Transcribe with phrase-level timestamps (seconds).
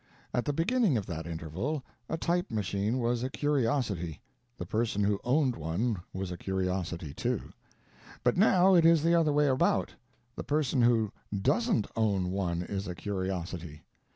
[0.33, 4.19] At the beginning of that interval a type machine was a curiosity.
[4.57, 7.53] The person who owned one was a curiosity, too.
[8.23, 9.93] But now it is the other way about:
[10.35, 13.83] the person who doesn't own one is a curiosity.